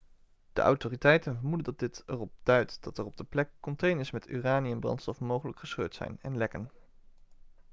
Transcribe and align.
de 0.53 0.61
autoriteiten 0.63 1.33
vermoeden 1.35 1.63
dat 1.63 1.79
dit 1.79 2.03
erop 2.05 2.31
duidt 2.43 2.83
dat 2.83 2.97
er 2.97 3.05
op 3.05 3.17
de 3.17 3.23
plek 3.23 3.49
containers 3.59 4.11
met 4.11 4.27
uraniumbrandstof 4.29 5.19
mogelijk 5.19 5.59
gescheurd 5.59 5.95
zijn 5.95 6.17
en 6.21 6.37
lekken 6.37 6.71